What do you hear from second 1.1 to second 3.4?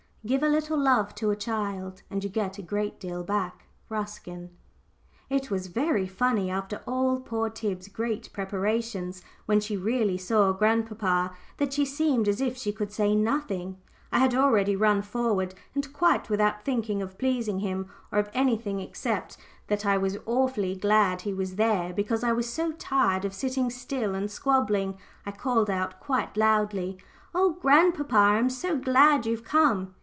to a child, and you get a great deal